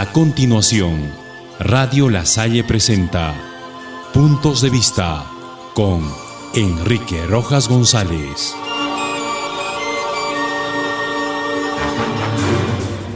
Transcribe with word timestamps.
A 0.00 0.10
continuación, 0.12 1.12
Radio 1.58 2.08
La 2.08 2.24
Salle 2.24 2.64
presenta 2.64 3.34
Puntos 4.14 4.62
de 4.62 4.70
Vista 4.70 5.30
con 5.74 6.10
Enrique 6.54 7.26
Rojas 7.26 7.68
González. 7.68 8.54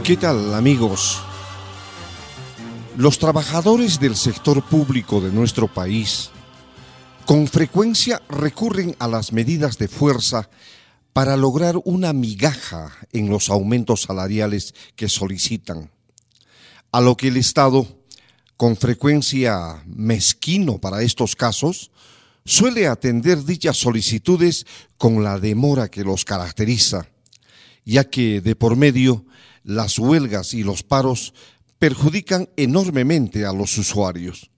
¿Qué 0.03 0.15
tal 0.15 0.53
amigos? 0.53 1.23
Los 2.97 3.17
trabajadores 3.17 3.99
del 3.99 4.15
sector 4.15 4.61
público 4.61 5.21
de 5.21 5.31
nuestro 5.31 5.67
país 5.67 6.29
con 7.25 7.47
frecuencia 7.47 8.21
recurren 8.29 8.95
a 8.99 9.07
las 9.07 9.33
medidas 9.33 9.79
de 9.79 9.87
fuerza 9.87 10.51
para 11.13 11.35
lograr 11.35 11.77
una 11.83 12.13
migaja 12.13 12.91
en 13.11 13.31
los 13.31 13.49
aumentos 13.49 14.03
salariales 14.03 14.75
que 14.95 15.09
solicitan, 15.09 15.89
a 16.95 17.01
lo 17.01 17.17
que 17.17 17.27
el 17.27 17.35
Estado, 17.35 17.85
con 18.55 18.77
frecuencia 18.77 19.83
mezquino 19.85 20.77
para 20.77 21.01
estos 21.01 21.35
casos, 21.35 21.91
suele 22.45 22.87
atender 22.87 23.43
dichas 23.43 23.75
solicitudes 23.75 24.65
con 24.97 25.21
la 25.21 25.37
demora 25.37 25.89
que 25.89 26.05
los 26.05 26.23
caracteriza, 26.23 27.09
ya 27.83 28.05
que 28.05 28.39
de 28.39 28.55
por 28.55 28.77
medio 28.77 29.25
las 29.65 29.99
huelgas 29.99 30.53
y 30.53 30.63
los 30.63 30.83
paros 30.83 31.33
perjudican 31.79 32.47
enormemente 32.55 33.43
a 33.43 33.51
los 33.51 33.77
usuarios. 33.77 34.49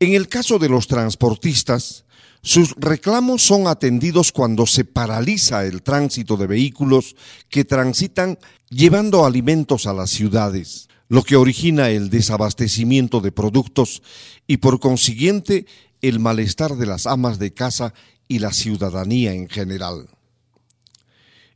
En 0.00 0.14
el 0.14 0.28
caso 0.28 0.58
de 0.58 0.70
los 0.70 0.86
transportistas, 0.86 2.06
sus 2.40 2.74
reclamos 2.78 3.42
son 3.42 3.66
atendidos 3.66 4.32
cuando 4.32 4.66
se 4.66 4.86
paraliza 4.86 5.66
el 5.66 5.82
tránsito 5.82 6.38
de 6.38 6.46
vehículos 6.46 7.14
que 7.50 7.66
transitan 7.66 8.38
llevando 8.70 9.26
alimentos 9.26 9.86
a 9.86 9.92
las 9.92 10.08
ciudades, 10.08 10.88
lo 11.12 11.24
que 11.24 11.36
origina 11.36 11.90
el 11.90 12.08
desabastecimiento 12.08 13.20
de 13.20 13.32
productos 13.32 14.02
y 14.46 14.56
por 14.56 14.80
consiguiente 14.80 15.66
el 16.00 16.20
malestar 16.20 16.76
de 16.76 16.86
las 16.86 17.06
amas 17.06 17.38
de 17.38 17.52
casa 17.52 17.92
y 18.28 18.38
la 18.38 18.50
ciudadanía 18.50 19.34
en 19.34 19.46
general. 19.46 20.08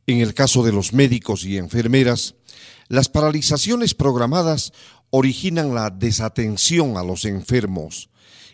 En 0.05 0.19
el 0.19 0.35
caso 0.35 0.61
de 0.61 0.71
los 0.71 0.93
médicos 0.93 1.43
y 1.43 1.57
enfermeras, 1.57 2.35
las 2.87 3.09
paralizaciones 3.09 3.95
programadas 3.95 4.73
originan 5.09 5.73
la 5.73 5.89
desatención 5.89 6.95
a 6.95 7.03
los 7.03 7.25
enfermos 7.25 8.11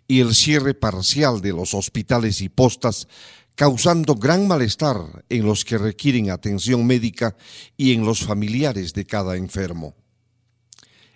y 0.08 0.22
el 0.22 0.34
cierre 0.34 0.74
parcial 0.74 1.42
de 1.42 1.52
los 1.52 1.74
hospitales 1.74 2.40
y 2.40 2.48
postas, 2.48 3.10
causando 3.56 4.16
gran 4.16 4.48
malestar 4.48 5.26
en 5.28 5.44
los 5.44 5.66
que 5.66 5.78
requieren 5.78 6.30
atención 6.30 6.88
médica 6.88 7.36
y 7.76 7.92
en 7.92 8.06
los 8.06 8.22
familiares 8.22 8.94
de 8.94 9.06
cada 9.06 9.36
enfermo. 9.36 9.98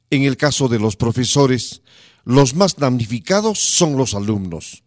En 0.10 0.24
el 0.24 0.38
caso 0.38 0.70
de 0.70 0.80
los 0.80 0.96
profesores, 0.96 1.82
los 2.24 2.56
más 2.56 2.78
damnificados 2.78 3.60
son 3.60 3.98
los 3.98 4.14
alumnos, 4.14 4.84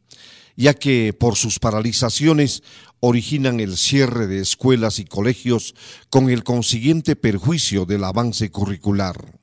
ya 0.56 0.74
que 0.74 1.12
por 1.12 1.36
sus 1.36 1.58
paralizaciones 1.58 2.62
originan 3.00 3.60
el 3.60 3.76
cierre 3.76 4.26
de 4.26 4.40
escuelas 4.40 4.98
y 4.98 5.04
colegios 5.04 5.74
con 6.08 6.30
el 6.30 6.42
consiguiente 6.42 7.16
perjuicio 7.16 7.84
del 7.84 8.04
avance 8.04 8.50
curricular. 8.50 9.38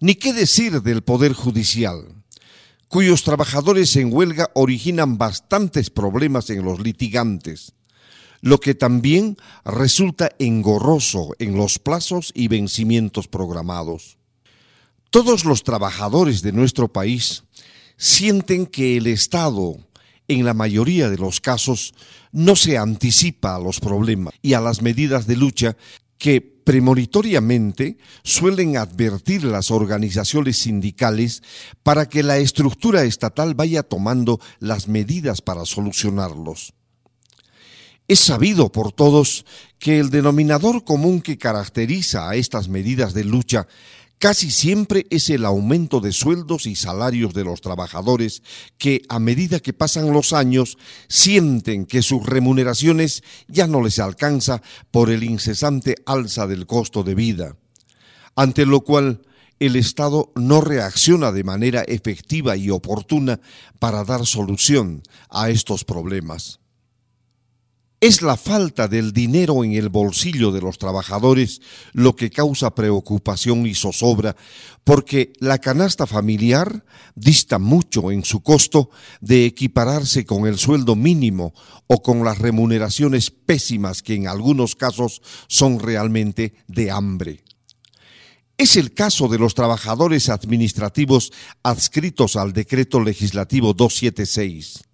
Ni 0.00 0.16
qué 0.16 0.34
decir 0.34 0.82
del 0.82 1.02
Poder 1.02 1.32
Judicial, 1.32 2.06
cuyos 2.88 3.22
trabajadores 3.22 3.96
en 3.96 4.12
huelga 4.12 4.50
originan 4.54 5.16
bastantes 5.16 5.88
problemas 5.88 6.50
en 6.50 6.62
los 6.62 6.80
litigantes, 6.80 7.72
lo 8.42 8.60
que 8.60 8.74
también 8.74 9.38
resulta 9.64 10.30
engorroso 10.38 11.30
en 11.38 11.56
los 11.56 11.78
plazos 11.78 12.32
y 12.34 12.48
vencimientos 12.48 13.28
programados. 13.28 14.18
Todos 15.16 15.46
los 15.46 15.62
trabajadores 15.62 16.42
de 16.42 16.52
nuestro 16.52 16.88
país 16.88 17.44
sienten 17.96 18.66
que 18.66 18.98
el 18.98 19.06
Estado, 19.06 19.78
en 20.28 20.44
la 20.44 20.52
mayoría 20.52 21.08
de 21.08 21.16
los 21.16 21.40
casos, 21.40 21.94
no 22.32 22.54
se 22.54 22.76
anticipa 22.76 23.56
a 23.56 23.58
los 23.58 23.80
problemas 23.80 24.34
y 24.42 24.52
a 24.52 24.60
las 24.60 24.82
medidas 24.82 25.26
de 25.26 25.36
lucha 25.36 25.74
que 26.18 26.42
premonitoriamente 26.42 27.96
suelen 28.24 28.76
advertir 28.76 29.44
las 29.44 29.70
organizaciones 29.70 30.58
sindicales 30.58 31.42
para 31.82 32.10
que 32.10 32.22
la 32.22 32.36
estructura 32.36 33.04
estatal 33.04 33.54
vaya 33.54 33.82
tomando 33.82 34.38
las 34.58 34.86
medidas 34.86 35.40
para 35.40 35.64
solucionarlos. 35.64 36.74
Es 38.06 38.18
sabido 38.18 38.70
por 38.70 38.92
todos 38.92 39.46
que 39.78 39.98
el 39.98 40.10
denominador 40.10 40.84
común 40.84 41.22
que 41.22 41.38
caracteriza 41.38 42.28
a 42.28 42.36
estas 42.36 42.68
medidas 42.68 43.14
de 43.14 43.24
lucha 43.24 43.66
casi 44.18 44.50
siempre 44.50 45.06
es 45.10 45.30
el 45.30 45.44
aumento 45.44 46.00
de 46.00 46.12
sueldos 46.12 46.66
y 46.66 46.76
salarios 46.76 47.34
de 47.34 47.44
los 47.44 47.60
trabajadores 47.60 48.42
que 48.78 49.02
a 49.08 49.18
medida 49.18 49.60
que 49.60 49.72
pasan 49.72 50.12
los 50.12 50.32
años 50.32 50.78
sienten 51.08 51.86
que 51.86 52.02
sus 52.02 52.24
remuneraciones 52.24 53.22
ya 53.48 53.66
no 53.66 53.82
les 53.82 53.98
alcanza 53.98 54.62
por 54.90 55.10
el 55.10 55.22
incesante 55.24 55.96
alza 56.06 56.46
del 56.46 56.66
costo 56.66 57.02
de 57.02 57.14
vida, 57.14 57.56
ante 58.34 58.66
lo 58.66 58.82
cual 58.82 59.22
el 59.58 59.76
Estado 59.76 60.32
no 60.34 60.60
reacciona 60.60 61.32
de 61.32 61.44
manera 61.44 61.82
efectiva 61.82 62.56
y 62.56 62.70
oportuna 62.70 63.40
para 63.78 64.04
dar 64.04 64.26
solución 64.26 65.02
a 65.30 65.48
estos 65.48 65.84
problemas. 65.84 66.60
Es 68.06 68.22
la 68.22 68.36
falta 68.36 68.86
del 68.86 69.12
dinero 69.12 69.64
en 69.64 69.72
el 69.72 69.88
bolsillo 69.88 70.52
de 70.52 70.60
los 70.60 70.78
trabajadores 70.78 71.60
lo 71.92 72.14
que 72.14 72.30
causa 72.30 72.72
preocupación 72.72 73.66
y 73.66 73.74
zozobra, 73.74 74.36
porque 74.84 75.32
la 75.40 75.58
canasta 75.58 76.06
familiar 76.06 76.84
dista 77.16 77.58
mucho 77.58 78.12
en 78.12 78.24
su 78.24 78.44
costo 78.44 78.90
de 79.20 79.46
equipararse 79.46 80.24
con 80.24 80.46
el 80.46 80.56
sueldo 80.56 80.94
mínimo 80.94 81.52
o 81.88 82.00
con 82.00 82.24
las 82.24 82.38
remuneraciones 82.38 83.32
pésimas 83.32 84.04
que 84.04 84.14
en 84.14 84.28
algunos 84.28 84.76
casos 84.76 85.20
son 85.48 85.80
realmente 85.80 86.54
de 86.68 86.92
hambre. 86.92 87.42
Es 88.56 88.76
el 88.76 88.94
caso 88.94 89.26
de 89.26 89.40
los 89.40 89.54
trabajadores 89.54 90.28
administrativos 90.28 91.32
adscritos 91.64 92.36
al 92.36 92.52
decreto 92.52 93.00
legislativo 93.00 93.74
276. 93.74 94.84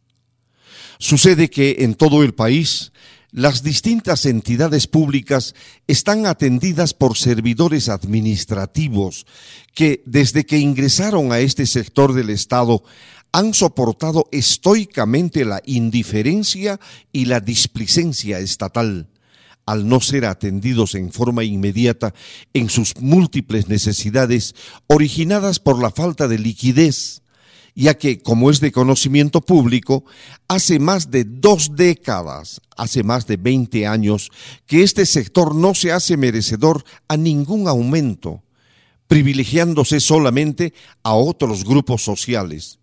Sucede 1.03 1.51
que 1.51 1.79
en 1.81 1.97
todo 1.97 2.23
el 2.23 2.33
país 2.33 2.93
las 3.33 3.65
distintas 3.65 4.25
entidades 4.25 4.87
públicas 4.87 5.53
están 5.89 6.27
atendidas 6.27 6.95
por 6.95 7.19
servidores 7.19 7.89
administrativos 7.89 9.27
que 9.75 10.05
desde 10.07 10.47
que 10.47 10.59
ingresaron 10.59 11.33
a 11.33 11.41
este 11.41 11.67
sector 11.67 12.13
del 12.13 12.31
Estado 12.31 12.85
han 13.33 13.53
soportado 13.53 14.29
estoicamente 14.31 15.45
la 15.45 15.61
indiferencia 15.67 16.79
y 17.11 17.25
la 17.25 17.41
displicencia 17.41 18.39
estatal. 18.39 19.09
Al 19.67 19.89
no 19.89 20.01
ser 20.01 20.25
atendidos 20.25 20.95
en 20.95 21.11
forma 21.11 21.43
inmediata 21.43 22.15
en 22.55 22.71
sus 22.71 22.97
múltiples 23.01 23.67
necesidades 23.67 24.55
originadas 24.87 25.59
por 25.59 25.83
la 25.83 25.91
falta 25.91 26.29
de 26.29 26.39
liquidez 26.39 27.23
ya 27.75 27.95
que, 27.95 28.21
como 28.21 28.51
es 28.51 28.61
de 28.61 28.73
conocimiento 28.73 29.41
público, 29.41 30.05
hace 30.49 30.79
más 30.79 31.11
de 31.11 31.25
dos 31.25 31.75
décadas, 31.75 32.61
hace 32.77 33.03
más 33.03 33.27
de 33.27 33.37
20 33.37 33.87
años, 33.87 34.31
que 34.67 34.83
este 34.83 35.07
sector 35.07 35.55
no 35.55 35.75
se 35.75 35.93
hace 35.93 36.17
merecedor 36.17 36.85
a 37.09 37.17
ningún 37.17 37.69
aumento, 37.69 38.43
privilegiándose 39.07 40.01
solamente 40.01 40.75
a 41.03 41.15
otros 41.15 41.65
grupos 41.65 42.03
sociales, 42.03 42.79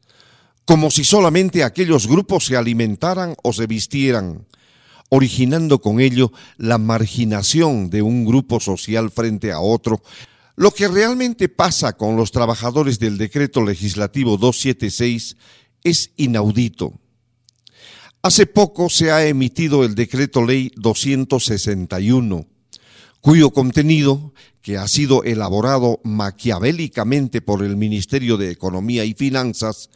como 0.66 0.92
si 0.92 1.04
solamente 1.04 1.64
aquellos 1.64 2.08
grupos 2.08 2.46
se 2.46 2.56
alimentaran 2.56 3.36
o 3.44 3.54
se 3.54 3.68
vistieran, 3.68 4.46
originando 5.10 5.82
con 5.82 6.00
ello 6.00 6.32
la 6.58 6.78
marginación 6.78 7.90
de 7.90 8.02
un 8.02 8.26
grupo 8.26 8.60
social 8.60 9.12
frente 9.12 9.52
a 9.52 9.60
otro, 9.60 10.02
lo 10.60 10.72
que 10.72 10.90
realmente 10.90 11.48
pasa 11.48 11.96
con 11.96 12.18
los 12.18 12.34
trabajadores 12.34 13.00
del 13.00 13.18
decreto 13.18 13.64
legislativo 13.64 14.36
276 14.36 15.38
es 15.86 16.12
inaudito. 16.18 17.00
Hace 18.22 18.46
poco 18.46 18.90
se 18.90 19.10
ha 19.10 19.26
emitido 19.26 19.86
el 19.86 19.96
decreto 19.96 20.44
ley 20.44 20.70
261, 20.76 22.46
cuyo 23.22 23.52
contenido, 23.52 24.34
que 24.62 24.78
ha 24.78 24.88
sido 24.88 25.24
elaborado 25.24 26.00
maquiavélicamente 26.04 27.42
por 27.42 27.64
el 27.64 27.78
Ministerio 27.78 28.38
de 28.38 28.52
Economía 28.52 29.06
y 29.06 29.14
Finanzas, 29.14 29.90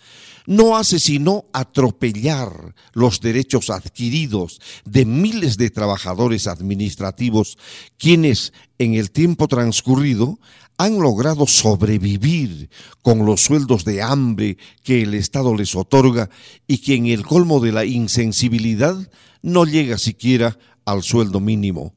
no 0.45 0.77
hace 0.77 0.99
sino 0.99 1.45
atropellar 1.53 2.75
los 2.93 3.21
derechos 3.21 3.69
adquiridos 3.69 4.59
de 4.85 5.05
miles 5.05 5.57
de 5.57 5.69
trabajadores 5.69 6.47
administrativos, 6.47 7.57
quienes 7.97 8.51
en 8.77 8.95
el 8.95 9.11
tiempo 9.11 9.47
transcurrido 9.47 10.39
han 10.77 10.99
logrado 10.99 11.47
sobrevivir 11.47 12.69
con 13.01 13.25
los 13.25 13.41
sueldos 13.41 13.85
de 13.85 14.01
hambre 14.01 14.57
que 14.83 15.03
el 15.03 15.13
Estado 15.13 15.55
les 15.55 15.75
otorga 15.75 16.29
y 16.67 16.79
que 16.79 16.95
en 16.95 17.05
el 17.05 17.25
colmo 17.25 17.59
de 17.59 17.71
la 17.71 17.85
insensibilidad 17.85 18.97
no 19.41 19.65
llega 19.65 19.97
siquiera 19.97 20.57
al 20.85 21.03
sueldo 21.03 21.39
mínimo. 21.39 21.93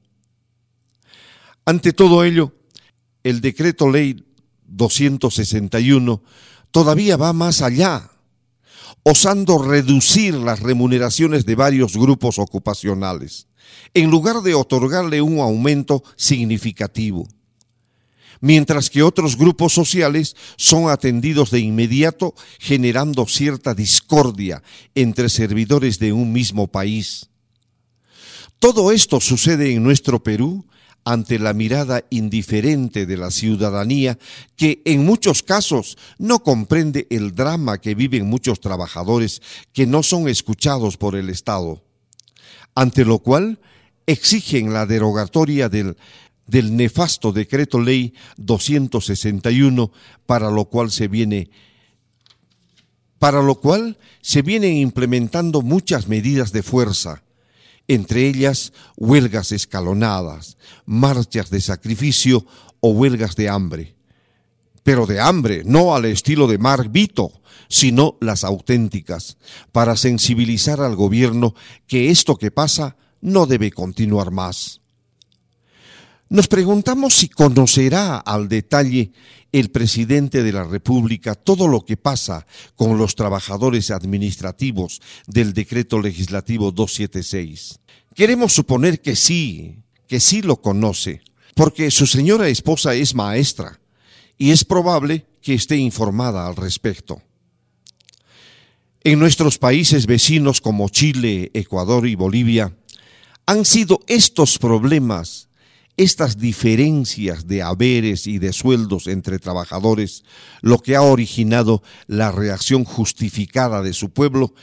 Ante 1.66 1.92
todo 1.92 2.22
ello, 2.22 2.52
el 3.24 3.40
decreto 3.40 3.90
ley 3.90 4.24
261 4.68 6.22
todavía 6.70 7.16
va 7.16 7.32
más 7.32 7.60
allá, 7.60 8.08
osando 9.02 9.58
reducir 9.58 10.34
las 10.34 10.60
remuneraciones 10.60 11.44
de 11.44 11.56
varios 11.56 11.96
grupos 11.96 12.38
ocupacionales, 12.38 13.48
en 13.94 14.10
lugar 14.10 14.42
de 14.42 14.54
otorgarle 14.54 15.20
un 15.20 15.40
aumento 15.40 16.04
significativo 16.16 17.26
mientras 18.40 18.90
que 18.90 19.02
otros 19.02 19.36
grupos 19.36 19.72
sociales 19.72 20.36
son 20.56 20.90
atendidos 20.90 21.50
de 21.50 21.60
inmediato, 21.60 22.34
generando 22.58 23.26
cierta 23.26 23.74
discordia 23.74 24.62
entre 24.94 25.28
servidores 25.28 25.98
de 25.98 26.12
un 26.12 26.32
mismo 26.32 26.66
país. 26.66 27.30
Todo 28.58 28.92
esto 28.92 29.20
sucede 29.20 29.72
en 29.72 29.82
nuestro 29.82 30.22
Perú 30.22 30.66
ante 31.06 31.38
la 31.38 31.54
mirada 31.54 32.04
indiferente 32.10 33.06
de 33.06 33.16
la 33.16 33.30
ciudadanía 33.30 34.18
que 34.56 34.82
en 34.84 35.06
muchos 35.06 35.44
casos 35.44 35.96
no 36.18 36.40
comprende 36.40 37.06
el 37.10 37.32
drama 37.32 37.78
que 37.80 37.94
viven 37.94 38.26
muchos 38.26 38.58
trabajadores 38.58 39.40
que 39.72 39.86
no 39.86 40.02
son 40.02 40.28
escuchados 40.28 40.96
por 40.96 41.14
el 41.14 41.30
Estado, 41.30 41.80
ante 42.74 43.04
lo 43.04 43.20
cual 43.20 43.60
exigen 44.06 44.72
la 44.72 44.84
derogatoria 44.84 45.68
del 45.68 45.96
nefasto 46.76 47.30
decreto 47.30 47.80
ley 47.80 48.12
261 48.38 49.92
para 50.26 50.50
lo 50.50 50.64
cual 50.64 50.90
se 50.90 51.06
viene 51.06 51.50
para 53.20 53.42
lo 53.42 53.60
cual 53.60 53.96
se 54.22 54.42
vienen 54.42 54.74
implementando 54.74 55.62
muchas 55.62 56.08
medidas 56.08 56.50
de 56.50 56.64
fuerza, 56.64 57.22
entre 57.88 58.26
ellas 58.26 58.72
huelgas 58.96 59.52
escalonadas, 59.52 60.56
marchas 60.84 61.50
de 61.50 61.60
sacrificio 61.60 62.46
o 62.80 62.90
huelgas 62.90 63.36
de 63.36 63.48
hambre. 63.48 63.96
Pero 64.82 65.06
de 65.06 65.20
hambre, 65.20 65.62
no 65.64 65.94
al 65.94 66.04
estilo 66.04 66.46
de 66.46 66.58
Mark 66.58 66.90
Vito, 66.90 67.42
sino 67.68 68.16
las 68.20 68.44
auténticas, 68.44 69.36
para 69.72 69.96
sensibilizar 69.96 70.80
al 70.80 70.94
gobierno 70.94 71.54
que 71.86 72.10
esto 72.10 72.36
que 72.36 72.50
pasa 72.50 72.96
no 73.20 73.46
debe 73.46 73.72
continuar 73.72 74.30
más. 74.30 74.80
Nos 76.28 76.48
preguntamos 76.48 77.14
si 77.14 77.28
conocerá 77.28 78.16
al 78.18 78.48
detalle 78.48 79.12
el 79.52 79.70
presidente 79.70 80.42
de 80.42 80.52
la 80.52 80.64
República 80.64 81.36
todo 81.36 81.68
lo 81.68 81.84
que 81.84 81.96
pasa 81.96 82.46
con 82.74 82.98
los 82.98 83.14
trabajadores 83.14 83.92
administrativos 83.92 85.00
del 85.28 85.52
decreto 85.52 86.00
legislativo 86.00 86.72
276. 86.72 87.78
Queremos 88.14 88.52
suponer 88.52 89.00
que 89.00 89.14
sí, 89.14 89.78
que 90.08 90.18
sí 90.18 90.42
lo 90.42 90.60
conoce, 90.60 91.22
porque 91.54 91.92
su 91.92 92.06
señora 92.06 92.48
esposa 92.48 92.94
es 92.94 93.14
maestra 93.14 93.78
y 94.36 94.50
es 94.50 94.64
probable 94.64 95.26
que 95.40 95.54
esté 95.54 95.76
informada 95.76 96.48
al 96.48 96.56
respecto. 96.56 97.22
En 99.04 99.20
nuestros 99.20 99.58
países 99.58 100.06
vecinos 100.06 100.60
como 100.60 100.88
Chile, 100.88 101.52
Ecuador 101.54 102.08
y 102.08 102.16
Bolivia, 102.16 102.76
han 103.46 103.64
sido 103.64 104.00
estos 104.08 104.58
problemas 104.58 105.45
estas 105.96 106.38
diferencias 106.38 107.46
de 107.46 107.62
haberes 107.62 108.26
y 108.26 108.38
de 108.38 108.52
sueldos 108.52 109.06
entre 109.06 109.38
trabajadores 109.38 110.24
lo 110.60 110.78
que 110.78 110.94
ha 110.94 111.02
originado 111.02 111.82
la 112.06 112.30
reacción 112.30 112.84
justificada 112.84 113.82
de 113.82 113.92
su 113.92 114.10
pueblo 114.10 114.54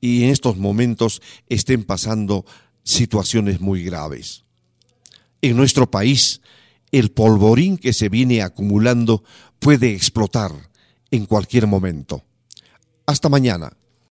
y 0.00 0.24
en 0.24 0.30
estos 0.30 0.56
momentos 0.56 1.22
estén 1.48 1.84
pasando 1.84 2.44
situaciones 2.84 3.60
muy 3.60 3.84
graves. 3.84 4.44
En 5.40 5.56
nuestro 5.56 5.90
país, 5.90 6.40
el 6.90 7.10
polvorín 7.10 7.78
que 7.78 7.92
se 7.92 8.08
viene 8.08 8.42
acumulando 8.42 9.24
puede 9.58 9.94
explotar 9.94 10.52
en 11.10 11.26
cualquier 11.26 11.66
momento. 11.66 12.22
Hasta 13.06 13.28
mañana. 13.28 13.72